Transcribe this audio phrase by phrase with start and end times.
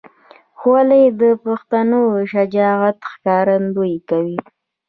[0.59, 2.01] خولۍ د پښتنو
[2.31, 4.37] شجاعت ښکارندویي کوي.